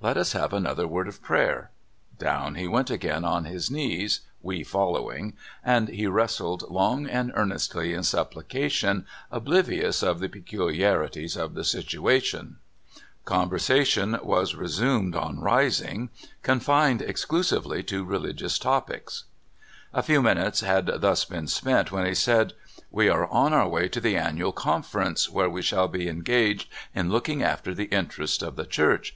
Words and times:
Let 0.00 0.16
us 0.16 0.32
have 0.32 0.54
another 0.54 0.88
word 0.88 1.06
of 1.06 1.20
prayer." 1.20 1.70
Down 2.18 2.54
he 2.54 2.66
went 2.66 2.88
again 2.88 3.26
on 3.26 3.44
his 3.44 3.70
knees, 3.70 4.20
we 4.40 4.64
follow 4.64 5.12
ing, 5.12 5.34
and 5.62 5.88
he 5.88 6.06
wrestled 6.06 6.70
long 6.70 7.06
and 7.06 7.30
earnestly 7.34 7.92
in 7.92 8.00
suppli 8.00 8.48
cation, 8.48 9.04
oblivious 9.30 10.02
of 10.02 10.18
the 10.18 10.30
peculiarities 10.30 11.36
of 11.36 11.52
the 11.52 11.60
situa 11.60 12.24
tion. 12.24 12.56
Conversation 13.26 14.18
was 14.22 14.54
resumed 14.54 15.14
on 15.14 15.40
rising, 15.40 16.08
confined 16.42 17.00
(32) 17.00 17.06
FULTON. 17.06 17.08
33 17.10 17.10
exclusively 17.10 17.82
to 17.82 18.04
religious 18.06 18.58
topics. 18.58 19.24
A 19.92 20.02
few 20.02 20.22
minutes 20.22 20.60
had 20.60 20.86
thus 21.02 21.26
been 21.26 21.48
spent, 21.48 21.92
when 21.92 22.06
he 22.06 22.14
said: 22.14 22.54
'* 22.72 22.80
We 22.90 23.10
are 23.10 23.26
on 23.26 23.52
our 23.52 23.68
way 23.68 23.90
to 23.90 24.00
the 24.00 24.16
Annual 24.16 24.52
Conference, 24.52 25.28
where 25.28 25.50
we 25.50 25.60
shall 25.60 25.86
be 25.86 26.08
engaged 26.08 26.70
in 26.94 27.10
looking 27.10 27.42
after 27.42 27.74
the 27.74 27.92
interests 27.94 28.42
of 28.42 28.56
the 28.56 28.64
Church. 28.64 29.14